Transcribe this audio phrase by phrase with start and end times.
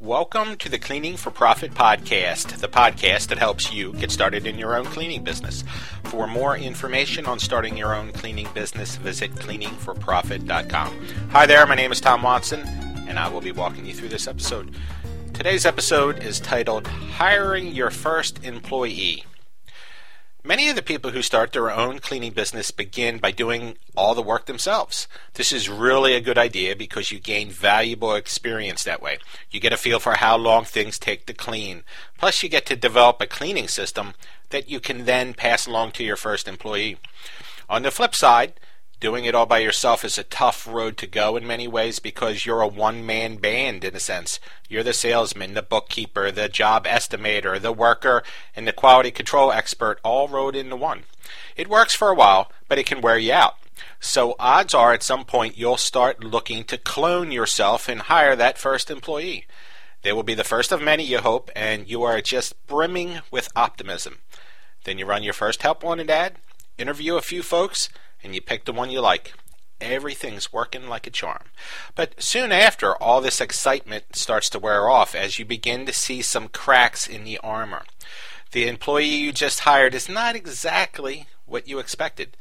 [0.00, 4.58] Welcome to the Cleaning for Profit podcast, the podcast that helps you get started in
[4.58, 5.62] your own cleaning business.
[6.04, 11.06] For more information on starting your own cleaning business, visit cleaningforprofit.com.
[11.32, 12.60] Hi there, my name is Tom Watson,
[13.08, 14.74] and I will be walking you through this episode.
[15.34, 19.24] Today's episode is titled Hiring Your First Employee.
[20.42, 24.22] Many of the people who start their own cleaning business begin by doing all the
[24.22, 25.06] work themselves.
[25.34, 29.18] This is really a good idea because you gain valuable experience that way.
[29.50, 31.82] You get a feel for how long things take to clean.
[32.16, 34.14] Plus, you get to develop a cleaning system
[34.48, 36.96] that you can then pass along to your first employee.
[37.68, 38.54] On the flip side,
[39.00, 42.44] Doing it all by yourself is a tough road to go in many ways because
[42.44, 44.38] you're a one man band in a sense.
[44.68, 48.22] You're the salesman, the bookkeeper, the job estimator, the worker,
[48.54, 51.04] and the quality control expert all rolled into one.
[51.56, 53.54] It works for a while, but it can wear you out.
[54.00, 58.58] So odds are at some point you'll start looking to clone yourself and hire that
[58.58, 59.46] first employee.
[60.02, 63.48] They will be the first of many, you hope, and you are just brimming with
[63.56, 64.18] optimism.
[64.84, 66.36] Then you run your first help wanted ad,
[66.76, 67.88] interview a few folks,
[68.22, 69.32] and you pick the one you like.
[69.80, 71.44] Everything's working like a charm.
[71.94, 76.20] But soon after, all this excitement starts to wear off as you begin to see
[76.20, 77.84] some cracks in the armor.
[78.52, 82.36] The employee you just hired is not exactly what you expected.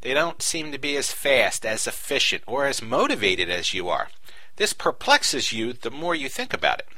[0.00, 4.08] They don't seem to be as fast, as efficient, or as motivated as you are.
[4.56, 6.88] This perplexes you the more you think about it.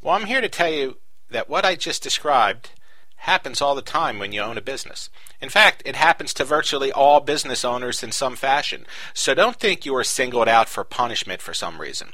[0.00, 0.98] Well, I'm here to tell you
[1.30, 2.70] that what I just described
[3.16, 5.10] happens all the time when you own a business.
[5.40, 8.86] In fact, it happens to virtually all business owners in some fashion.
[9.12, 12.12] So don't think you are singled out for punishment for some reason.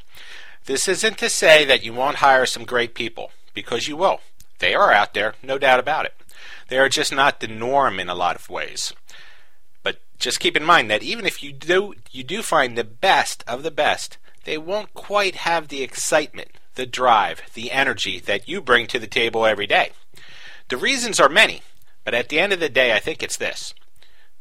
[0.65, 4.21] This isn't to say that you won't hire some great people, because you will.
[4.59, 6.15] They are out there, no doubt about it.
[6.69, 8.93] They are just not the norm in a lot of ways.
[9.83, 13.45] But just keep in mind that even if you do you do find the best
[13.47, 18.61] of the best, they won't quite have the excitement, the drive, the energy that you
[18.61, 19.91] bring to the table every day.
[20.73, 21.61] The reasons are many,
[22.03, 23.75] but at the end of the day, I think it's this.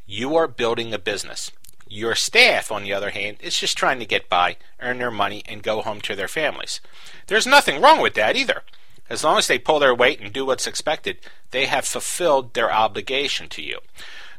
[0.05, 1.51] You are building a business.
[1.89, 5.43] Your staff, on the other hand, is just trying to get by, earn their money,
[5.45, 6.79] and go home to their families.
[7.27, 8.63] There's nothing wrong with that either.
[9.09, 11.17] As long as they pull their weight and do what's expected,
[11.49, 13.79] they have fulfilled their obligation to you.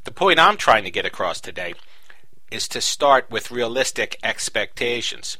[0.04, 1.74] The point I'm trying to get across today
[2.50, 5.36] is to start with realistic expectations.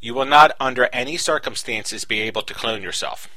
[0.00, 3.28] You will not, under any circumstances, be able to clone yourself.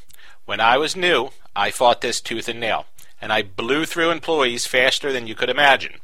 [0.49, 2.87] When I was new, I fought this tooth and nail,
[3.21, 5.97] and I blew through employees faster than you could imagine.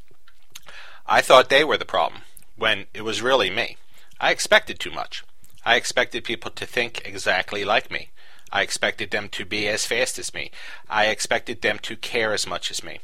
[1.07, 2.21] I thought they were the problem,
[2.55, 3.77] when it was really me.
[4.19, 5.23] I expected too much.
[5.65, 8.09] I expected people to think exactly like me.
[8.51, 10.51] I expected them to be as fast as me.
[10.87, 12.99] I expected them to care as much as me.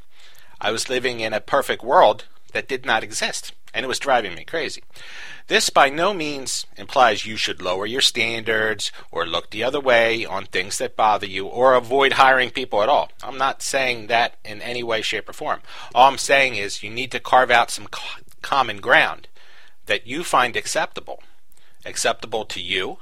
[0.62, 4.35] I was living in a perfect world that did not exist and it was driving
[4.35, 4.83] me crazy.
[5.47, 10.25] This by no means implies you should lower your standards or look the other way
[10.25, 13.11] on things that bother you or avoid hiring people at all.
[13.23, 15.61] I'm not saying that in any way, shape, or form.
[15.93, 17.87] All I'm saying is you need to carve out some
[18.41, 19.27] common ground
[19.88, 21.21] that you find acceptable,
[21.85, 22.99] acceptable to you,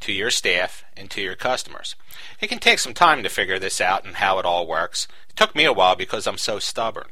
[0.00, 1.94] to your staff, and to your customers.
[2.40, 5.06] It can take some time to figure this out and how it all works.
[5.30, 7.08] It took me a while because I'm so stubborn.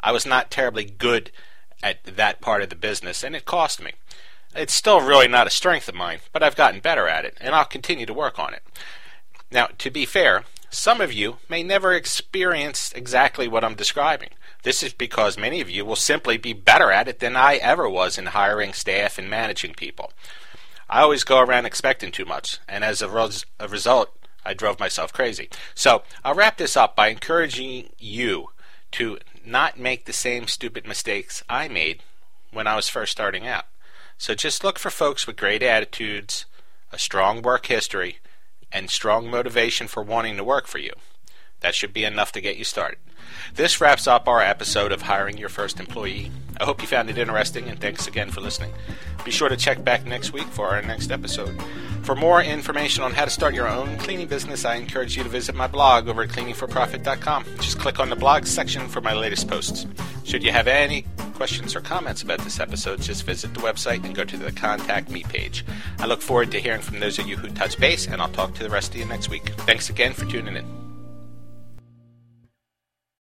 [0.00, 1.30] I was not terribly good
[1.82, 3.92] at that part of the business, and it cost me.
[4.54, 7.54] It's still really not a strength of mine, but I've gotten better at it, and
[7.54, 8.62] I'll continue to work on it.
[9.50, 14.30] Now, to be fair, some of you may never experience exactly what I'm describing.
[14.62, 17.88] This is because many of you will simply be better at it than I ever
[17.88, 20.12] was in hiring staff and managing people.
[20.88, 24.10] I always go around expecting too much, and as a, res- a result,
[24.44, 25.48] I drove myself crazy.
[25.74, 28.50] So I'll wrap this up by encouraging you
[28.92, 32.02] to not make the same stupid mistakes I made
[32.52, 33.66] when I was first starting out.
[34.18, 36.46] So just look for folks with great attitudes,
[36.92, 38.18] a strong work history,
[38.72, 40.92] and strong motivation for wanting to work for you.
[41.60, 42.98] That should be enough to get you started.
[43.54, 46.30] This wraps up our episode of Hiring Your First Employee.
[46.60, 48.72] I hope you found it interesting, and thanks again for listening.
[49.24, 51.60] Be sure to check back next week for our next episode.
[52.02, 55.28] For more information on how to start your own cleaning business, I encourage you to
[55.28, 57.44] visit my blog over at cleaningforprofit.com.
[57.60, 59.86] Just click on the blog section for my latest posts.
[60.24, 61.04] Should you have any
[61.36, 65.10] questions or comments about this episode, just visit the website and go to the Contact
[65.10, 65.64] Me page.
[65.98, 68.54] I look forward to hearing from those of you who touch base, and I'll talk
[68.54, 69.50] to the rest of you next week.
[69.66, 70.85] Thanks again for tuning in.